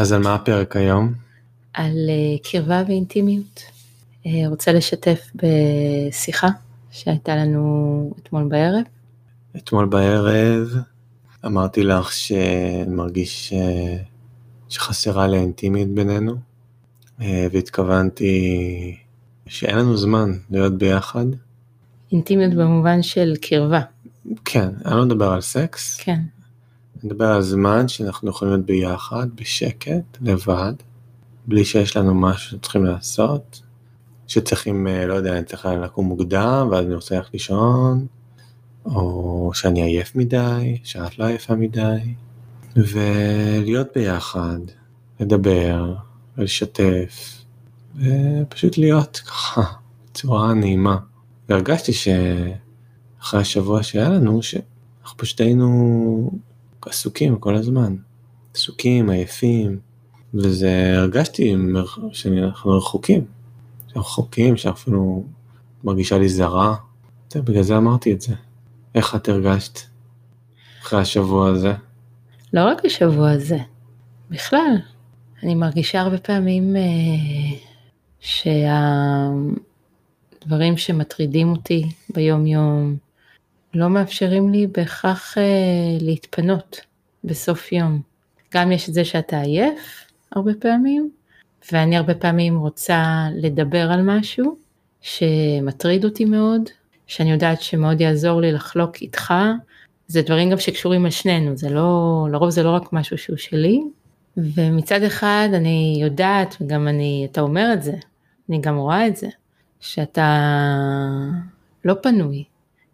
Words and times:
אז 0.00 0.12
על 0.12 0.22
מה 0.22 0.34
הפרק 0.34 0.76
היום? 0.76 1.12
על 1.74 1.92
אה, 2.08 2.38
קרבה 2.50 2.82
ואינטימיות. 2.88 3.62
אה, 4.26 4.48
רוצה 4.48 4.72
לשתף 4.72 5.30
בשיחה 5.34 6.48
שהייתה 6.90 7.36
לנו 7.36 8.14
אתמול 8.22 8.44
בערב. 8.48 8.82
אתמול 9.56 9.86
בערב 9.86 10.68
אמרתי 11.46 11.84
לך 11.84 12.12
שאני 12.12 12.94
מרגיש 12.94 13.52
אה, 13.52 13.96
שחסרה 14.68 15.26
לי 15.26 15.36
האינטימיות 15.36 15.88
בינינו, 15.88 16.34
והתכוונתי 17.18 18.96
שאין 19.46 19.78
לנו 19.78 19.96
זמן 19.96 20.32
להיות 20.50 20.78
ביחד. 20.78 21.26
אינטימיות 22.12 22.54
במובן 22.54 23.02
של 23.02 23.34
קרבה. 23.40 23.80
כן, 24.44 24.68
אני 24.84 24.96
לא 24.96 25.04
מדבר 25.04 25.32
על 25.32 25.40
סקס. 25.40 25.96
כן. 26.00 26.20
אני 27.02 27.12
מדבר 27.12 27.26
על 27.26 27.42
זמן 27.42 27.88
שאנחנו 27.88 28.30
יכולים 28.30 28.54
להיות 28.54 28.66
ביחד, 28.66 29.26
בשקט, 29.34 30.18
לבד, 30.20 30.72
בלי 31.46 31.64
שיש 31.64 31.96
לנו 31.96 32.14
משהו 32.14 32.50
שצריכים 32.50 32.84
לעשות, 32.84 33.62
שצריכים, 34.26 34.86
אה, 34.86 35.06
לא 35.06 35.14
יודע, 35.14 35.36
אני 35.36 35.44
צריך 35.44 35.66
לקום 35.66 36.06
מוקדם 36.06 36.68
ואז 36.70 36.86
אני 36.86 36.94
רוצה 36.94 37.14
ללכת 37.16 37.32
לישון, 37.32 38.06
או 38.84 39.50
שאני 39.54 39.82
עייף 39.82 40.16
מדי, 40.16 40.78
שאת 40.84 41.18
לא 41.18 41.24
עייפה 41.24 41.54
מדי, 41.54 42.14
ולהיות 42.76 43.88
ביחד, 43.94 44.58
לדבר, 45.20 45.94
ולשתף, 46.38 47.44
ופשוט 47.96 48.78
להיות 48.78 49.16
ככה, 49.26 49.62
בצורה 50.10 50.54
נעימה. 50.54 50.96
והרגשתי 51.48 51.92
שאחרי 51.92 53.40
השבוע 53.40 53.82
שהיה 53.82 54.08
לנו, 54.08 54.42
שאנחנו 54.42 55.18
פשוט 55.18 55.40
היינו 55.40 56.30
עסוקים 56.86 57.38
כל 57.38 57.54
הזמן, 57.54 57.96
עסוקים, 58.54 59.10
עייפים, 59.10 59.78
וזה 60.34 60.92
הרגשתי 60.96 61.54
שאנחנו 62.12 62.76
רחוקים, 62.76 63.24
שאנחנו 63.86 64.00
רחוקים, 64.00 64.56
שאפילו 64.56 65.24
מרגישה 65.84 66.18
לי 66.18 66.28
זרה, 66.28 66.74
בגלל 67.36 67.62
זה 67.62 67.76
אמרתי 67.76 68.12
את 68.12 68.20
זה. 68.20 68.34
איך 68.94 69.14
את 69.14 69.28
הרגשת 69.28 69.80
אחרי 70.82 71.00
השבוע 71.00 71.48
הזה? 71.48 71.72
לא 72.52 72.64
רק 72.64 72.84
השבוע 72.84 73.30
הזה, 73.30 73.58
בכלל. 74.30 74.76
אני 75.42 75.54
מרגישה 75.54 76.00
הרבה 76.00 76.18
פעמים 76.18 76.76
אה, 76.76 76.82
שהדברים 80.40 80.76
שמטרידים 80.76 81.50
אותי 81.50 81.82
ביום 82.14 82.46
יום, 82.46 82.96
לא 83.74 83.88
מאפשרים 83.88 84.52
לי 84.52 84.66
בהכרח 84.66 85.38
אה, 85.38 85.42
להתפנות 86.00 86.80
בסוף 87.24 87.72
יום. 87.72 88.00
גם 88.54 88.72
יש 88.72 88.88
את 88.88 88.94
זה 88.94 89.04
שאתה 89.04 89.40
עייף 89.40 90.04
הרבה 90.32 90.52
פעמים, 90.60 91.10
ואני 91.72 91.96
הרבה 91.96 92.14
פעמים 92.14 92.58
רוצה 92.58 93.26
לדבר 93.34 93.92
על 93.92 94.02
משהו 94.02 94.56
שמטריד 95.00 96.04
אותי 96.04 96.24
מאוד, 96.24 96.62
שאני 97.06 97.32
יודעת 97.32 97.62
שמאוד 97.62 98.00
יעזור 98.00 98.40
לי 98.40 98.52
לחלוק 98.52 98.96
איתך. 98.96 99.34
זה 100.06 100.22
דברים 100.22 100.50
גם 100.50 100.58
שקשורים 100.58 101.04
על 101.04 101.10
שנינו, 101.10 101.56
זה 101.56 101.70
לא, 101.70 102.26
לרוב 102.32 102.50
זה 102.50 102.62
לא 102.62 102.70
רק 102.70 102.92
משהו 102.92 103.18
שהוא 103.18 103.36
שלי. 103.36 103.80
ומצד 104.36 105.02
אחד 105.02 105.48
אני 105.54 105.98
יודעת, 106.02 106.56
וגם 106.60 106.88
אני, 106.88 107.28
אתה 107.30 107.40
אומר 107.40 107.70
את 107.72 107.82
זה, 107.82 107.92
אני 108.48 108.60
גם 108.60 108.76
רואה 108.76 109.06
את 109.06 109.16
זה, 109.16 109.28
שאתה 109.80 110.50
לא 111.84 111.94
פנוי, 112.02 112.44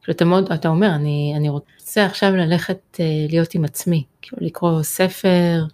כאילו 0.06 0.16
אתה 0.16 0.24
מאוד, 0.24 0.52
אתה 0.52 0.68
אומר, 0.68 0.94
אני, 0.94 1.32
אני 1.36 1.48
רוצה 1.48 2.06
עכשיו 2.06 2.36
ללכת 2.36 2.78
uh, 2.94 2.98
להיות 3.30 3.54
עם 3.54 3.64
עצמי, 3.64 4.04
כאילו 4.22 4.46
לקרוא 4.46 4.82
ספר, 4.82 5.64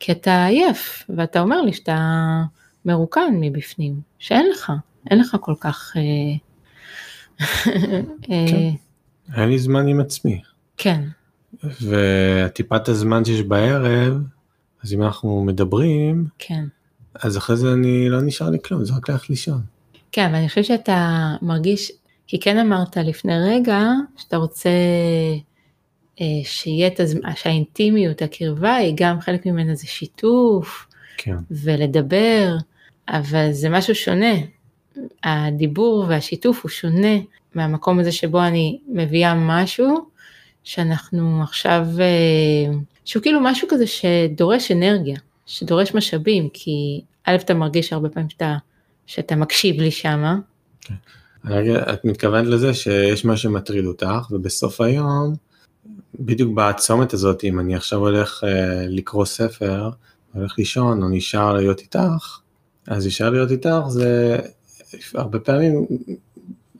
כי 0.00 0.12
אתה 0.12 0.46
עייף, 0.46 1.04
ואתה 1.16 1.40
אומר 1.40 1.62
לי 1.62 1.72
שאתה 1.72 1.98
מרוקן 2.84 3.34
מבפנים, 3.40 4.00
שאין 4.18 4.46
לך, 4.50 4.72
אין 5.10 5.18
לך 5.20 5.36
כל 5.40 5.54
כך... 5.60 5.92
Uh. 5.96 7.40
היה 9.32 9.46
לי 9.46 9.58
זמן 9.58 9.88
עם 9.88 10.00
עצמי. 10.00 10.42
כן. 10.76 11.02
וטיפת 11.64 12.88
הזמן 12.88 13.24
שיש 13.24 13.42
בערב, 13.42 14.14
אז 14.84 14.92
אם 14.92 15.02
אנחנו 15.02 15.44
מדברים, 15.44 16.26
כן. 16.38 16.64
אז 17.14 17.36
אחרי 17.36 17.56
זה 17.56 17.72
אני 17.72 18.08
לא 18.08 18.20
נשאר 18.22 18.50
לי 18.50 18.58
כלום, 18.64 18.84
זה 18.84 18.94
רק 18.94 19.10
ללכת 19.10 19.30
לישון. 19.30 19.60
כן, 20.12 20.30
ואני 20.32 20.48
חושבת 20.48 20.64
שאתה 20.64 21.30
מרגיש 21.42 21.92
כי 22.30 22.40
כן 22.40 22.58
אמרת 22.58 22.96
לפני 22.96 23.32
רגע 23.38 23.82
שאתה 24.16 24.36
רוצה 24.36 24.70
אה, 26.20 26.26
שיהיה 26.44 26.86
את 26.86 27.00
הזמן, 27.00 27.34
שהאינטימיות, 27.34 28.22
הקרבה 28.22 28.74
היא 28.74 28.94
גם 28.96 29.20
חלק 29.20 29.46
ממנה 29.46 29.74
זה 29.74 29.86
שיתוף, 29.86 30.86
כן. 31.16 31.34
ולדבר, 31.50 32.56
אבל 33.08 33.52
זה 33.52 33.68
משהו 33.68 33.94
שונה. 33.94 34.34
הדיבור 35.24 36.04
והשיתוף 36.08 36.62
הוא 36.62 36.70
שונה 36.70 37.16
מהמקום 37.54 37.98
הזה 37.98 38.12
שבו 38.12 38.42
אני 38.42 38.78
מביאה 38.88 39.34
משהו 39.34 40.08
שאנחנו 40.64 41.42
עכשיו, 41.42 41.86
אה, 42.00 42.72
שהוא 43.04 43.22
כאילו 43.22 43.40
משהו 43.42 43.68
כזה 43.70 43.84
שדורש 43.86 44.70
אנרגיה, 44.70 45.16
שדורש 45.46 45.94
משאבים, 45.94 46.48
כי 46.52 47.00
א' 47.24 47.34
אתה 47.34 47.54
מרגיש 47.54 47.92
הרבה 47.92 48.08
פעמים 48.08 48.30
שאתה, 48.30 48.56
שאתה 49.06 49.36
מקשיב 49.36 49.80
לי 49.80 49.90
שמה. 49.90 50.36
כן. 50.80 50.94
את 51.92 52.04
מתכוונת 52.04 52.46
לזה 52.46 52.74
שיש 52.74 53.24
מה 53.24 53.36
שמטריד 53.36 53.86
אותך 53.86 54.30
ובסוף 54.30 54.80
היום 54.80 55.34
בדיוק 56.20 56.52
בצומת 56.54 57.12
הזאת 57.12 57.44
אם 57.44 57.60
אני 57.60 57.76
עכשיו 57.76 57.98
הולך 57.98 58.44
אה, 58.44 58.86
לקרוא 58.88 59.24
ספר 59.24 59.90
הולך 60.32 60.54
לישון 60.58 61.02
או 61.02 61.08
נשאר 61.08 61.52
להיות 61.52 61.80
איתך 61.80 62.38
אז 62.86 63.06
נשאר 63.06 63.30
להיות 63.30 63.50
איתך 63.50 63.78
זה 63.88 64.38
הרבה 65.14 65.38
פעמים 65.38 65.86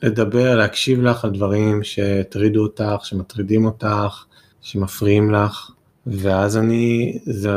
לדבר 0.02 0.56
להקשיב 0.56 1.02
לך 1.02 1.24
על 1.24 1.30
דברים 1.30 1.82
שהטרידו 1.82 2.62
אותך 2.62 3.04
שמטרידים 3.04 3.64
אותך 3.64 4.24
שמפריעים 4.60 5.30
לך 5.30 5.70
ואז 6.06 6.56
אני 6.56 7.18
זה 7.24 7.50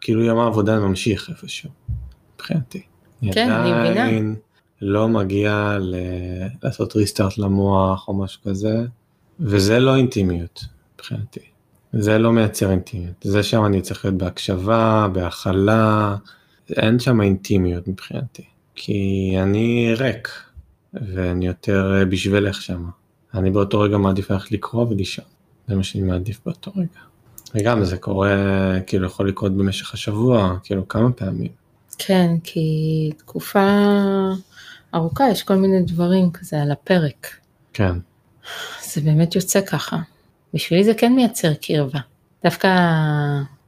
כאילו 0.00 0.22
יום 0.22 0.38
העבודה 0.38 0.80
ממשיך 0.80 1.30
איפשהו 1.30 1.70
מבחינתי. 2.34 2.82
כן 3.32 3.50
אני 3.50 3.72
מבינה. 3.72 4.34
לא 4.82 5.08
מגיע 5.08 5.78
ל... 5.80 5.94
לעשות 6.62 6.96
ריסטארט 6.96 7.38
למוח 7.38 8.08
או 8.08 8.14
משהו 8.14 8.42
כזה, 8.42 8.84
וזה 9.40 9.78
לא 9.78 9.96
אינטימיות 9.96 10.64
מבחינתי. 10.94 11.40
זה 11.92 12.18
לא 12.18 12.32
מייצר 12.32 12.70
אינטימיות. 12.70 13.14
זה 13.22 13.42
שם 13.42 13.64
אני 13.64 13.80
צריך 13.80 14.04
להיות 14.04 14.18
בהקשבה, 14.18 15.08
בהכלה, 15.12 16.16
אין 16.76 16.98
שם 16.98 17.20
אינטימיות 17.20 17.88
מבחינתי. 17.88 18.44
כי 18.74 19.32
אני 19.42 19.94
ריק, 19.98 20.28
ואני 20.94 21.46
יותר 21.46 22.04
בשבילך 22.10 22.62
שם. 22.62 22.84
אני 23.34 23.50
באותו 23.50 23.80
רגע 23.80 23.96
מעדיף 23.96 24.30
ללכת 24.30 24.52
לקרוא 24.52 24.86
ולישון. 24.90 25.24
זה 25.68 25.74
מה 25.74 25.82
שאני 25.82 26.04
מעדיף 26.04 26.40
באותו 26.46 26.72
רגע. 26.76 27.00
וגם 27.54 27.84
זה 27.84 27.96
קורה, 27.96 28.30
כאילו 28.86 29.06
יכול 29.06 29.28
לקרות 29.28 29.56
במשך 29.56 29.94
השבוע, 29.94 30.56
כאילו 30.62 30.88
כמה 30.88 31.12
פעמים. 31.12 31.50
כן, 31.98 32.30
כי 32.44 33.10
תקופה 33.18 33.80
ארוכה, 34.94 35.24
יש 35.30 35.42
כל 35.42 35.54
מיני 35.54 35.82
דברים 35.82 36.30
כזה 36.30 36.62
על 36.62 36.70
הפרק. 36.70 37.26
כן. 37.72 37.92
זה 38.92 39.00
באמת 39.00 39.34
יוצא 39.34 39.60
ככה. 39.60 39.96
בשבילי 40.54 40.84
זה 40.84 40.94
כן 40.94 41.12
מייצר 41.12 41.54
קרבה. 41.54 41.98
דווקא 42.44 42.68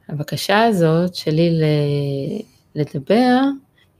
הבקשה 0.09 0.63
הזאת 0.63 1.15
שלי 1.15 1.49
לדבר, 2.75 3.39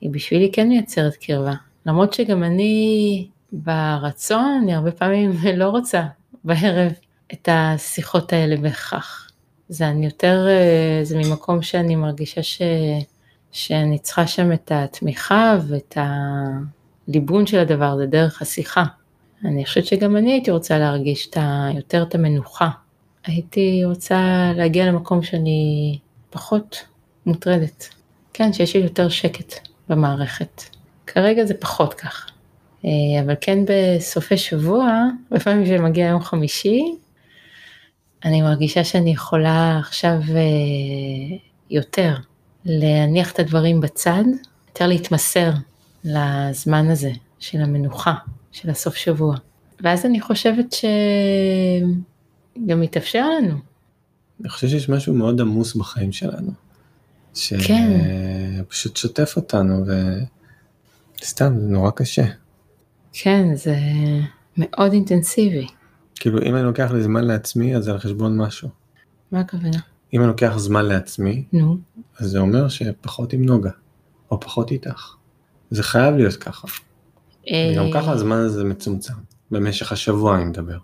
היא 0.01 0.09
בשבילי 0.09 0.51
כן 0.53 0.67
מייצרת 0.67 1.15
קרבה. 1.15 1.53
למרות 1.85 2.13
שגם 2.13 2.43
אני 2.43 3.27
ברצון, 3.51 4.59
אני 4.63 4.73
הרבה 4.73 4.91
פעמים 4.91 5.31
לא 5.61 5.69
רוצה 5.69 6.03
בערב 6.43 6.91
את 7.33 7.49
השיחות 7.51 8.33
האלה 8.33 8.57
בהכרח. 8.57 9.31
זה 9.69 9.87
אני 9.87 10.05
יותר, 10.05 10.47
זה 11.03 11.17
ממקום 11.17 11.61
שאני 11.61 11.95
מרגישה 11.95 12.43
ש, 12.43 12.61
שאני 13.51 13.99
צריכה 13.99 14.27
שם 14.27 14.51
את 14.51 14.71
התמיכה 14.75 15.57
ואת. 15.67 15.97
הליבון 17.09 17.45
של 17.45 17.59
הדבר 17.59 17.85
הזה 17.85 18.05
דרך 18.05 18.41
השיחה. 18.41 18.83
אני 19.45 19.65
חושבת 19.65 19.85
שגם 19.85 20.17
אני 20.17 20.31
הייתי 20.31 20.51
רוצה 20.51 20.79
להרגיש 20.79 21.27
את 21.29 21.37
ה, 21.37 21.67
יותר 21.75 22.03
את 22.03 22.15
המנוחה. 22.15 22.69
הייתי 23.25 23.81
רוצה 23.85 24.51
להגיע 24.55 24.85
למקום 24.85 25.23
שאני 25.23 25.97
פחות 26.29 26.85
מוטרדת. 27.25 27.89
כן, 28.33 28.53
שיש 28.53 28.75
לי 28.75 28.81
יותר 28.81 29.09
שקט 29.09 29.67
במערכת. 29.89 30.63
כרגע 31.07 31.45
זה 31.45 31.53
פחות 31.53 31.93
ככה. 31.93 32.31
אה, 32.85 32.89
אבל 33.25 33.33
כן 33.41 33.59
בסופי 33.65 34.37
שבוע, 34.37 35.03
לפעמים 35.31 35.65
כשמגיע 35.65 36.05
יום 36.05 36.21
חמישי, 36.21 36.83
אני 38.25 38.41
מרגישה 38.41 38.83
שאני 38.83 39.11
יכולה 39.11 39.79
עכשיו 39.79 40.17
אה, 40.29 41.37
יותר 41.69 42.15
להניח 42.65 43.31
את 43.31 43.39
הדברים 43.39 43.81
בצד, 43.81 44.23
יותר 44.67 44.87
להתמסר 44.87 45.51
לזמן 46.03 46.89
הזה 46.89 47.11
של 47.39 47.61
המנוחה, 47.61 48.13
של 48.51 48.69
הסוף 48.69 48.95
שבוע. 48.95 49.35
ואז 49.81 50.05
אני 50.05 50.21
חושבת 50.21 50.75
שגם 52.57 52.81
מתאפשר 52.81 53.29
לנו. 53.29 53.55
אני 54.41 54.49
חושב 54.49 54.67
שיש 54.67 54.89
משהו 54.89 55.13
מאוד 55.13 55.41
עמוס 55.41 55.75
בחיים 55.75 56.11
שלנו. 56.11 56.51
כן. 57.67 57.99
שפשוט 58.67 58.97
שוטף 58.97 59.33
אותנו, 59.35 59.85
וסתם, 61.21 61.59
זה 61.59 61.67
נורא 61.67 61.91
קשה. 61.91 62.25
כן, 63.13 63.55
זה 63.55 63.75
מאוד 64.57 64.93
אינטנסיבי. 64.93 65.67
כאילו, 66.15 66.41
אם 66.41 66.55
אני 66.55 66.63
לוקח 66.63 66.91
לי 66.91 67.03
זמן 67.03 67.23
לעצמי, 67.23 67.75
אז 67.75 67.83
זה 67.83 67.91
על 67.91 67.99
חשבון 67.99 68.37
משהו. 68.37 68.69
מה 69.31 69.39
הכוונה? 69.39 69.79
אם 70.13 70.19
אני 70.21 70.27
לוקח 70.27 70.53
זמן 70.57 70.85
לעצמי, 70.85 71.43
נו, 71.53 71.77
אז 72.19 72.29
זה 72.29 72.39
אומר 72.39 72.67
שפחות 72.69 73.33
עם 73.33 73.45
נוגה, 73.45 73.69
או 74.31 74.39
פחות 74.39 74.71
איתך. 74.71 75.15
זה 75.69 75.83
חייב 75.83 76.15
להיות 76.15 76.35
ככה. 76.35 76.67
אה, 77.49 77.89
ככה 77.93 78.11
הזמן 78.11 78.37
הזה 78.37 78.63
מצומצם. 78.63 79.13
במשך 79.51 79.91
השבוע 79.91 80.35
אני 80.35 80.45
מדבר. 80.45 80.77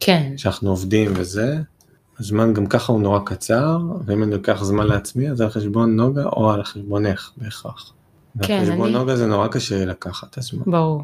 כן, 0.00 0.32
כשאנחנו 0.36 0.70
עובדים 0.70 1.12
וזה, 1.16 1.58
הזמן 2.18 2.54
גם 2.54 2.66
ככה 2.66 2.92
הוא 2.92 3.00
נורא 3.00 3.20
קצר, 3.24 3.78
ואם 4.04 4.22
אני 4.22 4.32
לוקח 4.32 4.62
זמן 4.64 4.86
לעצמי, 4.86 5.30
אז 5.30 5.40
על 5.40 5.50
חשבון 5.50 5.96
נוגה 5.96 6.24
או 6.24 6.50
על 6.50 6.62
חשבונך 6.62 7.30
בהכרח. 7.36 7.92
כן, 8.42 8.54
על 8.54 8.60
חשבון 8.66 8.88
אני- 8.88 8.98
נוגה 8.98 9.16
זה 9.16 9.26
נורא 9.26 9.48
קשה 9.48 9.84
לקחת 9.84 10.38
הזמן. 10.38 10.62
ברור. 10.66 11.02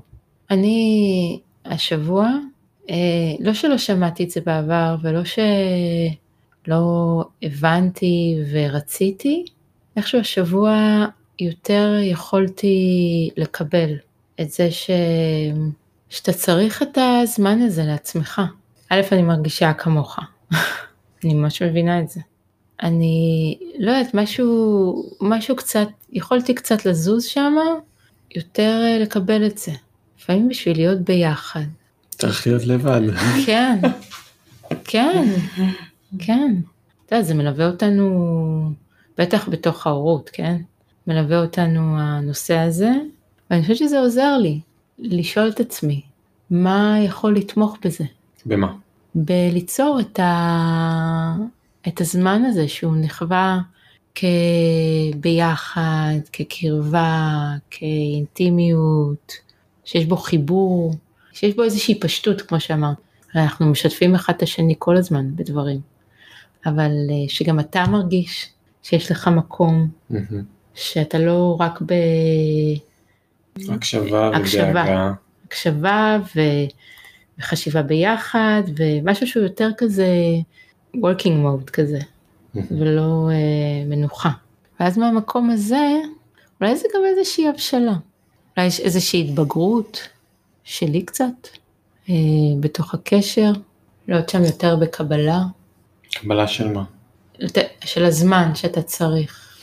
אני 0.51 1.41
השבוע, 1.65 2.29
אה, 2.91 2.95
לא 3.41 3.55
שלא 3.55 3.79
שמעתי 3.79 4.25
את 4.25 4.31
זה 4.31 4.41
בעבר 4.47 4.97
ולא 5.03 5.25
שלא 6.67 7.25
הבנתי 7.43 8.39
ורציתי, 8.53 9.45
איכשהו 9.97 10.21
השבוע 10.21 11.05
יותר 11.39 11.97
יכולתי 12.03 13.31
לקבל 13.37 13.95
את 14.41 14.51
זה 14.51 14.71
ש... 14.71 14.91
שאתה 16.09 16.33
צריך 16.33 16.83
את 16.83 16.99
הזמן 17.23 17.63
הזה 17.63 17.85
לעצמך. 17.85 18.41
א', 18.89 19.01
אני 19.13 19.23
מרגישה 19.23 19.73
כמוך, 19.73 20.19
אני 21.25 21.35
ממש 21.35 21.63
מבינה 21.63 22.01
את 22.01 22.09
זה. 22.09 22.21
אני 22.83 23.59
לא 23.79 23.91
יודעת, 23.91 24.15
משהו, 24.15 25.05
משהו 25.21 25.57
קצת, 25.57 25.89
יכולתי 26.13 26.55
קצת 26.55 26.87
לזוז 26.87 27.25
שם, 27.25 27.55
יותר 28.35 28.81
אה, 28.85 28.99
לקבל 28.99 29.47
את 29.47 29.59
זה. 29.59 29.73
לפעמים 30.19 30.49
בשביל 30.49 30.77
להיות 30.77 31.01
ביחד. 31.01 31.65
צריך 32.11 32.47
להיות 32.47 32.65
לבד. 32.65 33.01
כן, 33.47 33.79
כן, 34.85 35.29
כן. 36.19 36.57
אתה 37.07 37.17
יודע, 37.17 37.27
זה 37.27 37.35
מלווה 37.35 37.67
אותנו, 37.67 38.73
בטח 39.19 39.49
בתוך 39.49 39.87
ההורות, 39.87 40.31
כן? 40.33 40.57
מלווה 41.07 41.41
אותנו 41.41 42.01
הנושא 42.01 42.57
הזה, 42.57 42.91
ואני 43.51 43.63
חושבת 43.63 43.77
שזה 43.77 44.01
עוזר 44.01 44.37
לי 44.37 44.61
לשאול 44.99 45.49
את 45.49 45.61
עצמי, 45.61 46.03
מה 46.51 46.97
יכול 47.05 47.37
לתמוך 47.37 47.77
בזה? 47.85 48.05
במה? 48.47 48.73
בליצור 49.15 50.01
את, 50.01 50.19
ה... 50.19 51.37
את 51.89 52.01
הזמן 52.01 52.45
הזה 52.45 52.69
שהוא 52.69 52.97
נחווה 52.97 53.59
כביחד, 54.15 56.19
כקרבה, 56.33 57.55
כאינטימיות, 57.71 59.33
שיש 59.85 60.07
בו 60.07 60.17
חיבור, 60.17 60.95
שיש 61.33 61.57
בו 61.57 61.63
איזושהי 61.63 62.01
פשטות, 62.01 62.43
כמו 62.43 62.61
שאמרת. 62.61 62.97
הרי 63.35 63.45
אנחנו 63.45 63.67
משתפים 63.67 64.15
אחד 64.15 64.33
את 64.37 64.43
השני 64.43 64.75
כל 64.79 64.97
הזמן 64.97 65.37
בדברים, 65.37 65.81
אבל 66.67 66.91
אה, 67.11 67.29
שגם 67.29 67.61
אתה 67.61 67.85
מרגיש 67.87 68.49
שיש 68.83 69.11
לך 69.11 69.29
מקום. 69.29 69.89
שאתה 70.75 71.19
לא 71.19 71.57
רק 71.61 71.83
הקשבה 73.69 74.37
הקשבה. 74.37 74.71
ודאגה. 74.71 75.13
בהקשבה 75.43 76.19
ו... 76.37 76.41
וחשיבה 77.39 77.83
ביחד, 77.83 78.63
ומשהו 78.77 79.27
שהוא 79.27 79.43
יותר 79.43 79.71
כזה 79.79 80.09
working 80.97 81.45
mode 81.45 81.71
כזה. 81.73 81.99
ולא 82.55 83.29
אה, 83.31 83.85
מנוחה. 83.87 84.31
ואז 84.81 84.99
מהמקום 84.99 85.51
הזה, 85.51 86.01
אולי 86.61 86.77
זה 86.77 86.89
גם 86.95 87.01
איזושהי 87.05 87.49
הבשלה. 87.49 87.95
אולי 88.57 88.67
יש 88.67 88.81
איזושהי 88.81 89.25
התבגרות 89.25 90.09
שלי 90.65 91.03
קצת, 91.03 91.49
אה, 92.09 92.15
בתוך 92.61 92.95
הקשר, 92.95 93.53
להיות 94.09 94.29
שם 94.29 94.45
יותר 94.45 94.77
בקבלה, 94.77 95.43
קבלה 96.15 96.49
של 96.49 96.73
מה? 96.73 96.85
של 97.85 98.05
הזמן 98.05 98.55
שאתה 98.55 98.83
צריך 98.83 99.59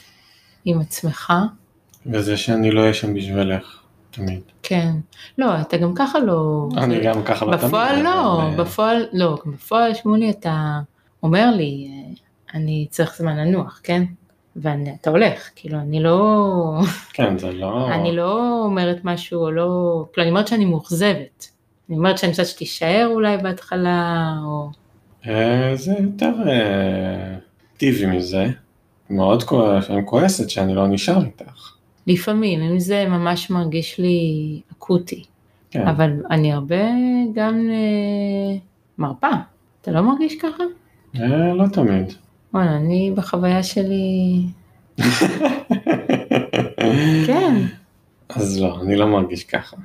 עם 0.65 0.79
עצמך. 0.79 1.33
וזה 2.05 2.37
שאני 2.37 2.71
לא 2.71 2.81
אהיה 2.81 2.93
שם 2.93 3.13
בשבילך, 3.13 3.79
תמיד. 4.11 4.41
כן. 4.63 4.91
לא, 5.37 5.61
אתה 5.61 5.77
גם 5.77 5.93
ככה 5.95 6.19
לא... 6.19 6.69
אני 6.77 7.03
גם 7.03 7.23
ככה 7.23 7.45
לא 7.45 7.55
תמיד. 7.55 7.65
בפועל 7.65 8.01
לא, 8.03 8.41
אבל, 8.41 8.59
אה, 8.59 8.63
בפועל 8.63 9.05
לא, 9.13 9.37
בפועל 9.45 9.93
שמולי 9.93 10.29
אתה 10.29 10.79
אומר 11.23 11.51
לי, 11.55 11.87
אה, 11.89 12.13
אני 12.53 12.87
צריך 12.89 13.15
זמן 13.17 13.37
לנוח, 13.37 13.81
כן? 13.83 14.03
ואתה 14.55 15.09
הולך, 15.09 15.49
כאילו 15.55 15.79
אני 15.79 16.03
לא, 16.03 16.81
כן, 17.13 17.37
זה 17.37 17.51
לא... 17.51 17.89
אני 17.93 18.15
לא 18.15 18.61
אומרת 18.63 18.97
משהו 19.03 19.41
או 19.41 19.51
לא, 19.51 20.05
כאילו 20.13 20.23
אני 20.23 20.29
אומרת 20.29 20.47
שאני 20.47 20.65
מאוכזבת. 20.65 21.47
אני 21.89 21.97
אומרת 21.97 22.17
שאני 22.17 22.29
רוצה 22.29 22.45
שתישאר 22.45 23.09
אולי 23.13 23.37
בהתחלה, 23.37 24.33
או... 24.45 24.69
אה, 25.27 25.71
זה 25.75 25.93
יותר 25.99 26.33
אה, 26.47 27.35
טיבי 27.77 28.05
מזה. 28.05 28.47
מאוד 29.09 29.43
אני 29.89 30.01
כועסת 30.05 30.49
שאני 30.49 30.75
לא 30.75 30.87
נשאר 30.87 31.25
איתך. 31.25 31.73
לפעמים, 32.07 32.61
אם 32.61 32.79
זה 32.79 33.05
ממש 33.07 33.49
מרגיש 33.49 33.99
לי 33.99 34.61
אקוטי, 34.71 35.23
כן. 35.71 35.87
אבל 35.87 36.11
אני 36.31 36.53
הרבה 36.53 36.85
גם 37.33 37.69
אה, 37.69 38.57
מרפה. 38.97 39.27
אתה 39.81 39.91
לא 39.91 40.01
מרגיש 40.01 40.35
ככה? 40.35 40.63
אה, 41.15 41.53
לא 41.53 41.65
תמיד. 41.73 42.13
וואלה, 42.53 42.75
אני 42.75 43.11
בחוויה 43.15 43.63
שלי, 43.63 44.41
כן. 47.27 47.55
אז 48.29 48.61
לא, 48.61 48.81
אני 48.81 48.95
לא 48.95 49.07
מרגיש 49.07 49.43
ככה. 49.43 49.77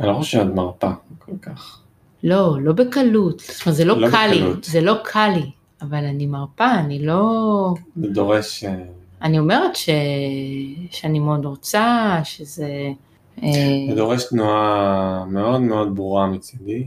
אני 0.00 0.08
לא 0.08 0.14
חושב 0.14 0.38
שאת 0.38 0.54
מרפה 0.54 0.90
כל 1.18 1.32
כך. 1.42 1.81
לא, 2.22 2.56
לא 2.62 2.72
בקלות, 2.72 3.40
זאת 3.40 3.66
אומרת 3.66 3.76
זה 3.76 3.84
לא, 3.84 4.00
לא 4.00 4.10
קל 4.10 4.26
לי, 4.30 4.38
בקלות. 4.38 4.64
זה 4.64 4.80
לא 4.80 4.94
קל 5.04 5.28
לי, 5.34 5.50
אבל 5.82 6.04
אני 6.04 6.26
מרפה, 6.26 6.74
אני 6.74 7.06
לא, 7.06 7.74
זה 7.96 8.08
דורש... 8.08 8.64
אה, 8.64 8.84
אני 9.22 9.38
אומרת 9.38 9.76
ש... 9.76 9.88
שאני 10.90 11.18
מאוד 11.18 11.44
רוצה, 11.44 12.18
שזה, 12.24 12.68
אה, 13.42 13.48
זה 13.88 13.94
דורש 13.96 14.24
תנועה 14.24 15.24
מאוד 15.28 15.60
מאוד 15.60 15.94
ברורה 15.96 16.26
מצידי, 16.26 16.84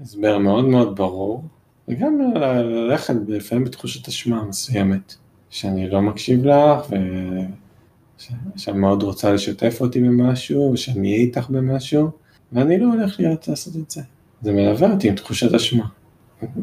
הסבר 0.00 0.38
מאוד 0.38 0.64
מאוד 0.64 0.96
ברור, 0.96 1.44
וגם 1.88 2.18
ללכת 2.34 3.14
לפעמים 3.28 3.64
בתחושת 3.64 4.08
אשמה 4.08 4.44
מסוימת, 4.44 5.14
שאני 5.50 5.90
לא 5.90 6.02
מקשיב 6.02 6.46
לך, 6.46 6.80
וש- 6.90 8.30
שאת 8.56 8.74
מאוד 8.74 9.02
רוצה 9.02 9.32
לשתף 9.32 9.78
אותי 9.80 10.00
במשהו, 10.00 10.70
ושאני 10.72 11.08
אהיה 11.12 11.20
איתך 11.20 11.50
במשהו, 11.50 12.10
ואני 12.52 12.78
לא 12.78 12.86
הולך 12.86 13.20
להיות 13.20 13.48
לעשות 13.48 13.76
את 13.76 13.90
זה. 13.90 14.02
זה 14.44 14.52
מלווה 14.52 14.92
אותי 14.92 15.08
עם 15.08 15.14
תחושת 15.14 15.54
אשמה. 15.54 15.84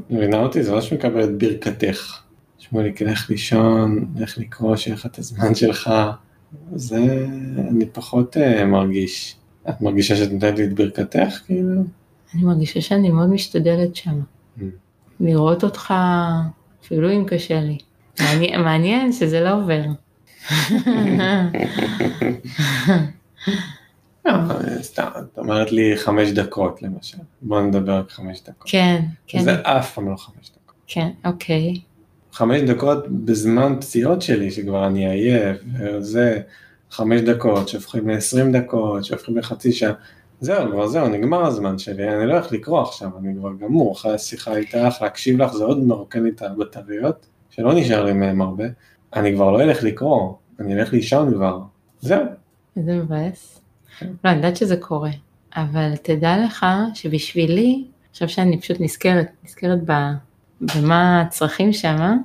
מבינה 0.10 0.38
אותי? 0.38 0.64
זה 0.64 0.72
לא 0.72 0.82
שמקבל 0.82 1.24
את 1.24 1.38
ברכתך. 1.38 2.20
שמוליק, 2.58 3.02
לך 3.02 3.30
לישון, 3.30 4.06
לך 4.16 4.38
לקרוא, 4.38 4.76
שיהיה 4.76 4.96
לך 4.96 5.06
את 5.06 5.20
הזמן 5.20 5.56
שלך. 5.56 5.92
זה 6.76 7.28
אני 7.70 7.86
פחות 7.86 8.38
uh, 8.38 8.66
מרגיש. 8.66 9.36
את 9.70 9.82
מרגישה 9.82 10.16
שאת 10.16 10.32
נותנת 10.32 10.58
לי 10.58 10.64
את 10.64 10.74
ברכתך, 10.74 11.40
כאילו? 11.46 11.82
אני 12.36 12.44
מרגישה 12.44 12.82
שאני 12.82 13.10
מאוד 13.10 13.30
משתדלת 13.30 13.96
שם, 13.96 14.20
Mm. 14.58 14.62
לראות 15.20 15.64
אותך, 15.64 15.94
אפילו 16.86 17.12
אם 17.12 17.24
קשה 17.28 17.62
לי. 17.62 17.78
מעניין, 18.22 18.62
מעניין 18.62 19.12
שזה 19.12 19.40
לא 19.40 19.54
עובר. 19.54 19.82
לא, 24.26 24.34
סתם, 24.82 25.10
את 25.18 25.38
אומרת 25.38 25.72
לי 25.72 25.98
חמש 25.98 26.30
דקות 26.30 26.82
למשל. 26.82 27.18
בוא 27.42 27.62
נדבר 27.62 28.00
רק 28.00 28.12
חמש 28.12 28.42
דקות. 28.42 28.70
כן, 28.70 29.02
כן, 29.28 29.44
זה 29.44 29.56
אף 29.64 29.94
פעם 29.94 30.10
לא 30.10 30.16
חמש 30.16 30.52
דקות. 30.52 30.76
כן, 30.88 31.10
אוקיי. 31.26 31.74
חמש 32.32 32.62
דקות 32.62 33.08
בזמן 33.08 33.76
פציעות 33.80 34.22
שלי, 34.22 34.52
שכבר 34.52 34.88
אני 34.88 35.10
עייף, 35.10 35.58
וזה 35.80 36.42
חמש 36.92 37.22
דקות 37.22 37.68
שהופכים 37.68 38.10
ל-20 38.10 38.54
דקות, 38.54 39.04
שהופכים 39.04 39.38
לחצי 39.38 39.72
שעה. 39.72 39.94
זהו, 40.40 40.72
כבר 40.72 40.88
זהו, 40.88 41.10
נגמר 41.10 41.46
הזמן 41.46 41.78
שלי, 41.78 42.16
אני 42.16 42.28
לא 42.28 42.34
הולך 42.34 42.52
לקרוא 42.52 42.82
עכשיו, 42.82 43.10
אני 43.20 43.36
כבר 43.36 43.50
גמור, 43.60 43.94
אחרי 43.94 44.14
השיחה 44.14 44.56
איתך, 44.56 45.02
להקשיב 45.02 45.42
לך, 45.42 45.54
זה 45.54 45.64
עוד 45.64 45.84
מרוקן 45.84 46.24
לי 46.24 46.30
את 46.30 46.42
הבטריות, 46.42 47.26
שלא 47.50 47.74
נשאר 47.74 48.06
לי 48.06 48.14
מהם 48.14 48.42
הרבה. 48.42 48.66
אני 49.16 49.34
כבר 49.34 49.52
לא 49.52 49.62
אלך 49.62 49.84
לקרוא, 49.84 50.34
אני 50.60 50.74
אלך 50.74 50.94
לישון 50.94 51.34
כבר. 51.34 51.60
זהו. 52.02 52.26
איזה 52.78 52.96
מבאס. 52.96 53.61
לא, 54.24 54.30
אני 54.30 54.38
יודעת 54.38 54.58
שזה 54.58 54.78
קורה, 54.78 55.12
אבל 55.56 55.96
תדע 56.02 56.38
לך 56.46 56.66
שבשבילי, 56.94 57.84
עכשיו 58.12 58.30
שאני 58.30 58.62
פשוט 58.62 58.78
נזכרת, 58.80 59.28
נזכרת 59.44 59.80
במה 60.62 61.22
הצרכים 61.22 61.74
שם, 61.74 62.18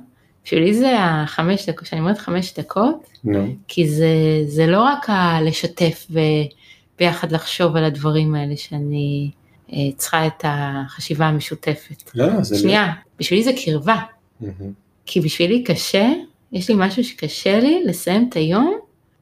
בשבילי 0.45 0.73
זה 0.73 0.95
החמש 0.99 1.69
דקות, 1.69 1.83
כשאני 1.83 2.01
אומרת 2.01 2.17
חמש 2.17 2.53
דקות, 2.59 3.09
נו, 3.23 3.55
כי 3.67 3.89
זה, 3.89 4.07
זה 4.47 4.67
לא 4.67 4.83
רק 4.83 5.05
הלשתף 5.07 6.07
וביחד 6.09 7.31
לחשוב 7.31 7.75
על 7.75 7.83
הדברים 7.83 8.35
האלה 8.35 8.57
שאני 8.57 9.31
אה, 9.73 9.77
צריכה 9.97 10.27
את 10.27 10.43
החשיבה 10.43 11.25
המשותפת. 11.25 12.11
לא, 12.15 12.27
לא, 12.27 12.43
זה 12.43 12.59
שנייה, 12.59 12.93
בשבילי 13.19 13.43
זה 13.43 13.51
קרבה, 13.65 13.95
לא. 14.41 14.47
מהמם. 14.47 14.71
כי 15.05 15.21
בשבילי 15.21 15.63
קשה 15.63 16.09
יש 16.51 16.69
לי 16.69 16.75
משהו 16.77 17.03
שקשה 17.03 17.59
לי 17.59 17.83
לסיים 17.85 18.29
את 18.29 18.35
היום 18.35 18.77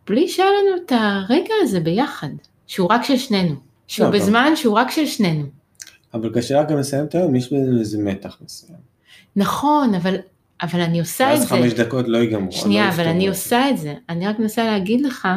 בלי 0.07 0.27
שהיה 0.27 0.49
לנו 0.49 0.77
את 0.85 0.91
הרגע 0.95 1.53
הזה 1.61 1.79
ביחד, 1.79 2.27
שהוא 2.67 2.87
רק 2.91 3.03
של 3.03 3.17
שנינו, 3.17 3.55
שהוא 3.87 4.03
לא, 4.05 4.09
אבל- 4.09 4.19
בזמן 4.19 4.55
שהוא 4.55 4.75
רק 4.77 4.91
של 4.91 5.05
שנינו. 5.05 5.45
אבל 6.13 6.29
רק 6.55 6.69
גם 6.69 6.77
לסיים 6.77 7.05
את 7.05 7.15
היום, 7.15 7.35
יש 7.35 7.53
בזה 7.53 7.79
איזה 7.79 7.97
מתח 8.03 8.37
מסוים. 8.45 8.77
נכון, 9.35 9.95
אבל, 9.95 10.15
אבל 10.61 10.81
אני 10.81 10.99
עושה 10.99 11.33
את 11.33 11.41
זה. 11.41 11.47
חמש 11.47 11.73
דקות 11.73 12.07
לא 12.07 12.17
ייגמרו. 12.17 12.51
שנייה, 12.51 12.85
לא 12.85 12.89
אבל 12.89 13.07
אני. 13.07 13.27
עושה 13.27 13.69
את 13.69 13.77
זה. 13.77 13.93
אני 14.09 14.27
רק 14.27 14.39
מנסה 14.39 14.63
להגיד 14.63 15.01
לך 15.01 15.27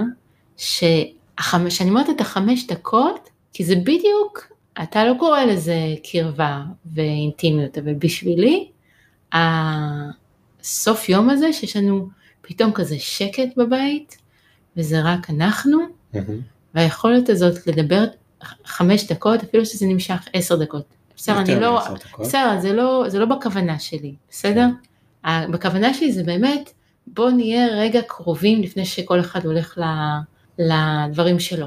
שהחמש, 0.56 1.78
שאני 1.78 1.90
אומרת 1.90 2.10
את 2.10 2.20
החמש 2.20 2.66
דקות, 2.66 3.28
כי 3.52 3.64
זה 3.64 3.74
בדיוק, 3.76 4.52
אתה 4.82 5.04
לא 5.04 5.14
קורא 5.18 5.44
לזה 5.44 5.76
קרבה 6.12 6.62
ואינטימיות, 6.94 7.78
אבל 7.78 7.94
בשבילי, 7.94 8.68
הסוף 9.32 11.08
יום 11.08 11.30
הזה 11.30 11.52
שיש 11.52 11.76
לנו 11.76 12.08
פתאום 12.42 12.72
כזה 12.72 12.96
שקט 12.98 13.56
בבית, 13.56 14.18
וזה 14.76 15.00
רק 15.04 15.30
אנחנו, 15.30 15.78
מהמם. 16.14 16.40
והיכולת 16.74 17.28
הזאת 17.28 17.66
לדבר 17.66 18.04
חמש 18.64 19.06
דקות, 19.12 19.42
אפילו 19.42 19.66
שזה 19.66 19.86
נמשך 19.86 20.28
עשר 20.32 20.56
דקות. 20.56 20.84
בסדר, 21.16 21.38
אני 21.38 21.60
לא. 21.60 21.80
בסדר, 22.20 22.60
זה 22.60 22.72
לא, 22.72 23.04
זה 23.08 23.18
לא 23.18 23.24
בכוונה 23.26 23.78
שלי, 23.78 24.14
בסדר? 24.30 24.66
ה- 25.24 25.46
בכוונה 25.46 25.94
שלי 25.94 26.12
זה 26.12 26.22
באמת, 26.24 26.70
בוא 27.06 27.30
נהיה 27.30 27.66
רגע 27.66 28.00
קרובים 28.02 28.62
לפני 28.62 28.84
שכל 28.84 29.20
אחד 29.20 29.44
הולך 29.46 29.78
ל, 29.78 29.82
לדברים 30.58 31.38
שלו. 31.40 31.66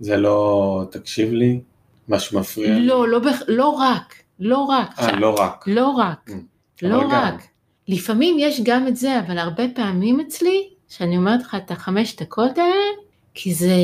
זה 0.00 0.16
לא 0.16 0.84
תקשיב 0.90 1.32
לי, 1.32 1.60
משהו 2.08 2.40
מפריע 2.40 2.74
לי. 2.74 2.86
לא, 2.86 3.08
לא, 3.08 3.18
בכ- 3.18 3.42
לא 3.48 3.68
רק, 3.68 4.14
לא 4.40 4.58
רק. 4.58 4.98
אה, 4.98 5.12
לא 5.16 5.30
רק. 5.38 5.64
לא 5.66 5.88
רק, 5.88 6.30
Mm. 6.30 6.32
לא 6.82 6.96
אבל 6.96 7.04
גם. 7.04 7.10
רק. 7.10 7.42
לפעמים 7.88 8.36
יש 8.38 8.60
גם 8.64 8.88
את 8.88 8.96
זה, 8.96 9.20
אבל 9.20 9.38
הרבה 9.38 9.64
פעמים 9.74 10.20
אצלי, 10.20 10.68
שאני 10.88 11.16
אומרת 11.16 11.42
לך 11.42 11.56
את 11.64 11.70
החמש 11.70 12.16
דקות 12.16 12.58
האלה, 12.58 12.86
כי 13.34 13.54
זה 13.54 13.74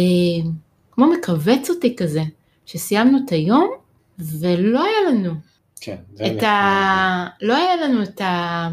כמו 0.91 1.07
מכווץ 1.07 1.71
אותי 1.71 1.97
כזה, 1.97 2.23
שסיימנו 2.67 3.19
את 3.25 3.33
היום, 3.33 3.71
ולא 4.19 4.85
היה 4.85 5.11
לנו 5.11 5.35
כן, 5.81 5.97
זה 6.15 6.27
את 6.27 6.43
ה... 6.43 7.27
לא 7.43 7.57
היה 7.57 7.77
לנו 7.77 8.03
את 8.03 8.21
ה... 8.21 8.69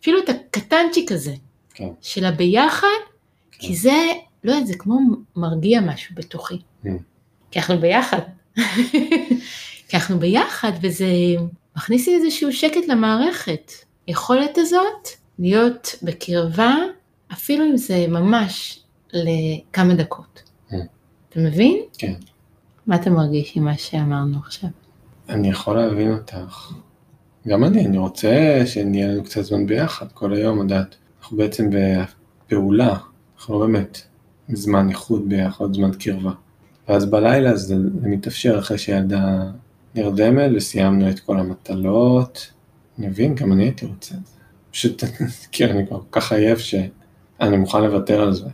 אפילו 0.00 0.18
את 0.18 0.28
הקטנצ'יק 0.28 1.12
הזה, 1.12 1.34
כן. 1.74 1.88
של 2.00 2.24
הביחד, 2.24 2.86
כן. 3.52 3.58
כי 3.58 3.74
זה, 3.74 4.06
לא 4.44 4.52
יודעת, 4.52 4.66
זה 4.66 4.74
כמו 4.78 4.98
מרגיע 5.36 5.80
משהו 5.80 6.14
בתוכי. 6.14 6.58
Mm. 6.84 6.88
כי 7.50 7.58
אנחנו 7.58 7.78
ביחד. 7.80 8.18
כי 9.88 9.96
אנחנו 9.96 10.18
ביחד, 10.18 10.72
וזה 10.82 11.06
מכניס 11.76 12.08
לי 12.08 12.14
איזשהו 12.14 12.52
שקט 12.52 12.88
למערכת. 12.88 13.72
יכולת 14.08 14.58
הזאת 14.58 15.08
להיות 15.38 15.94
בקרבה, 16.02 16.74
אפילו 17.32 17.64
אם 17.64 17.76
זה 17.76 18.06
ממש 18.08 18.82
לכמה 19.12 19.94
דקות. 19.94 20.42
Mm. 20.70 20.74
אתה 21.28 21.40
מבין? 21.40 21.78
כן. 21.98 22.14
מה 22.86 22.96
אתה 22.96 23.10
מרגיש 23.10 23.52
עם 23.56 23.64
מה 23.64 23.78
שאמרנו 23.78 24.38
עכשיו? 24.38 24.70
אני 25.28 25.50
יכול 25.50 25.76
להבין 25.76 26.12
אותך. 26.12 26.72
גם 27.48 27.64
אני, 27.64 27.86
אני 27.86 27.98
רוצה 27.98 28.62
שנהיה 28.66 29.08
לנו 29.08 29.24
קצת 29.24 29.42
זמן 29.42 29.66
ביחד 29.66 30.12
כל 30.12 30.32
היום, 30.32 30.58
את 30.58 30.62
יודעת. 30.62 30.96
אנחנו 31.20 31.36
בעצם 31.36 31.70
בפעולה, 31.70 32.96
אנחנו 33.36 33.54
לא 33.54 33.66
באמת 33.66 33.98
זמן 34.48 34.88
איחוד 34.88 35.28
ביחד, 35.28 35.74
זמן 35.74 35.90
קרבה. 35.98 36.32
ואז 36.88 37.04
בלילה 37.06 37.56
זה, 37.56 37.76
מתאפשר 38.02 38.58
אחרי 38.58 38.78
שהילדה 38.78 39.50
נרדמת 39.94 40.50
וסיימנו 40.56 41.10
את 41.10 41.20
כל 41.20 41.40
המטלות. 41.40 42.52
אני 42.98 43.06
מבין, 43.06 43.34
גם 43.34 43.52
אני 43.52 43.62
הייתי 43.62 43.86
רוצה 43.86 44.14
את 44.14 44.26
זה. 44.26 44.32
פשוט, 44.70 45.04
כאילו, 45.52 45.72
אני 45.72 45.86
כבר 45.86 46.00
כל 46.00 46.20
כך 46.20 46.32
עייף 46.32 46.58
שאני 47.44 47.56
מוכן 47.56 47.82
לוותר 47.82 48.22
על 48.22 48.32
זה. 48.32 48.48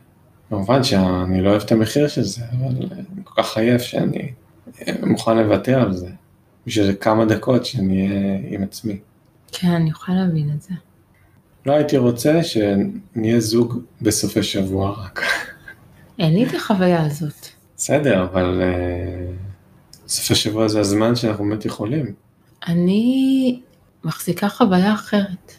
כמובן 0.48 0.84
שאני 0.84 1.40
לא 1.40 1.50
אוהב 1.50 1.62
את 1.62 1.72
המחיר 1.72 2.08
של 2.08 2.22
זה, 2.22 2.42
אבל 2.52 2.86
אני 2.92 3.24
כל 3.24 3.42
כך 3.42 3.56
עייף 3.56 3.82
שאני 3.82 4.32
מוכן 5.02 5.36
לוותר 5.36 5.82
על 5.82 5.92
זה. 5.92 6.08
בשביל 6.66 6.86
זה 6.86 6.94
כמה 6.94 7.24
דקות 7.24 7.66
שאני 7.66 8.08
אהיה 8.08 8.38
עם 8.48 8.62
עצמי. 8.62 8.98
כן, 9.52 9.70
אני 9.70 9.90
יכולה 9.90 10.18
להבין 10.24 10.50
את 10.56 10.62
זה. 10.62 10.74
לא 11.66 11.72
הייתי 11.72 11.96
רוצה 11.96 12.40
שנהיה 12.42 13.40
זוג 13.40 13.82
בסופי 14.02 14.42
שבוע 14.42 14.90
רק. 14.90 15.20
אין 16.18 16.34
לי 16.34 16.46
את 16.46 16.54
החוויה 16.54 17.06
הזאת. 17.06 17.46
בסדר, 17.76 18.24
אבל 18.24 18.62
uh, 18.62 20.08
סופי 20.08 20.34
שבוע 20.34 20.68
זה 20.68 20.80
הזמן 20.80 21.16
שאנחנו 21.16 21.44
באמת 21.44 21.64
יכולים. 21.64 22.06
אני 22.66 23.60
מחזיקה 24.04 24.48
חוויה 24.48 24.94
אחרת. 24.94 25.52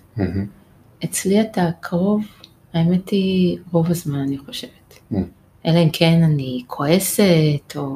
אצלי 1.03 1.41
אתה 1.41 1.69
קרוב, 1.79 2.23
האמת 2.73 3.09
היא 3.09 3.57
רוב 3.71 3.89
הזמן 3.91 4.19
אני 4.19 4.37
חושבת. 4.37 4.99
Mm. 5.11 5.15
אלא 5.65 5.79
אם 5.83 5.89
כן 5.93 6.23
אני 6.23 6.63
כועסת 6.67 7.75
או, 7.75 7.95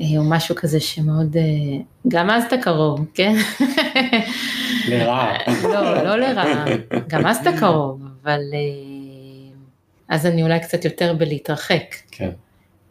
או 0.00 0.24
משהו 0.24 0.54
כזה 0.54 0.80
שמאוד, 0.80 1.36
אה, 1.36 1.42
גם 2.08 2.30
אז 2.30 2.44
אתה 2.44 2.56
קרוב, 2.58 3.06
כן? 3.14 3.34
לרעה. 4.88 5.36
לא, 5.72 6.02
לא 6.02 6.16
לרעה, 6.16 6.64
גם 7.08 7.26
אז 7.26 7.36
אתה 7.36 7.50
קרוב, 7.58 8.02
אבל 8.22 8.40
אה, 8.54 9.54
אז 10.08 10.26
אני 10.26 10.42
אולי 10.42 10.60
קצת 10.60 10.84
יותר 10.84 11.14
בלהתרחק. 11.18 11.94
כן. 12.10 12.30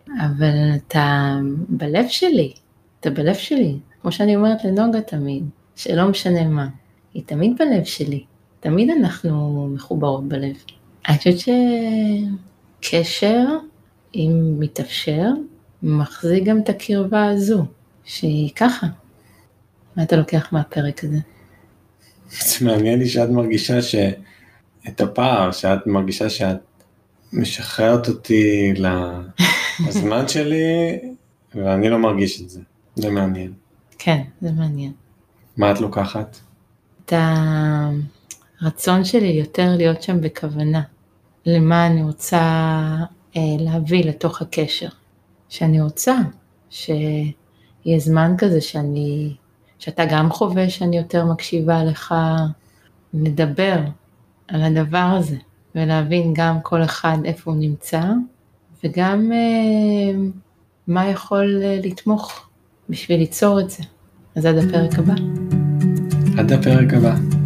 אבל 0.08 0.76
אתה 0.76 1.36
בלב 1.70 2.06
שלי, 2.08 2.54
אתה 3.00 3.10
בלב 3.10 3.36
שלי, 3.36 3.76
כמו 4.02 4.12
שאני 4.12 4.36
אומרת 4.36 4.64
לנוגה 4.64 5.02
תמיד, 5.02 5.44
שלא 5.76 6.08
משנה 6.08 6.44
מה, 6.44 6.68
היא 7.14 7.24
תמיד 7.26 7.52
בלב 7.60 7.84
שלי, 7.84 8.24
תמיד 8.60 8.90
אנחנו 8.90 9.68
מחוברות 9.74 10.28
בלב. 10.28 10.56
אני 11.08 11.18
חושבת 11.18 11.36
שקשר, 12.82 13.46
אם 14.16 14.56
מתאפשר, 14.60 15.30
מחזיק 15.84 16.44
גם 16.44 16.60
את 16.60 16.70
הקרבה 16.70 17.30
הזו, 17.30 17.66
שהיא 18.04 18.50
ככה. 18.56 18.88
מה 19.96 20.04
אתה 20.04 20.16
לוקח 20.16 20.54
מהפרק 20.54 21.04
הזה? 21.04 21.18
זה 22.30 22.66
מעניין 22.66 23.00
לי 23.00 23.10
שאת 23.10 23.30
מרגישה 23.30 23.82
ש... 23.82 23.96
את 24.88 25.02
הפער, 25.02 25.52
שאת 25.52 25.88
מרגישה 25.88 26.30
שאת 26.30 26.58
משחררת 27.34 28.08
אותי 28.08 28.74
לזמן 29.88 30.28
שלי, 30.34 31.00
ואני 31.56 31.90
לא 31.90 32.00
מרגיש 32.00 32.42
את 32.42 32.50
זה. 32.50 32.62
זה 32.96 33.10
מעניין. 33.10 33.54
כן, 33.98 34.22
זה 34.42 34.52
מעניין. 34.52 34.92
מה 35.58 35.72
את 35.72 35.82
לוקחת? 35.82 36.38
את 37.06 37.14
הרצון 38.62 39.04
שלי 39.04 39.28
יותר 39.28 39.76
להיות 39.78 40.02
שם 40.02 40.22
בכוונה, 40.22 40.82
למה 41.46 41.88
אני 41.88 42.04
רוצה 42.04 42.40
אה, 43.38 43.42
להביא 43.60 44.06
לתוך 44.06 44.42
הקשר. 44.42 44.90
שאני 45.50 45.82
רוצה 45.82 46.16
שיהיה 46.70 48.00
זמן 48.00 48.36
כזה 48.38 48.62
שאני, 48.62 49.36
שאתה 49.80 50.04
גם 50.06 50.30
חווה 50.30 50.70
שאני 50.70 50.98
יותר 50.98 51.26
מקשיבה 51.26 51.84
לך, 51.84 52.16
לדבר 53.14 53.80
על 54.48 54.64
הדבר 54.64 55.16
הזה, 55.18 55.38
ולהבין 55.76 56.34
גם 56.36 56.58
כל 56.64 56.84
אחד 56.84 57.18
איפה 57.26 57.52
הוא 57.52 57.60
נמצא, 57.60 58.02
וגם 58.84 59.32
אה, 59.32 60.20
מה 60.88 61.08
יכול 61.08 61.62
אה, 61.64 61.80
לתמוך 61.84 62.50
בשביל 62.90 63.20
ליצור 63.20 63.60
את 63.60 63.70
זה. 63.70 63.84
אז 64.36 64.46
עד 64.46 64.58
הפרק 64.58 65.00
הבא. 65.00 65.14
עד 66.38 66.52
הפרק 66.52 66.94
הבא. 66.94 67.37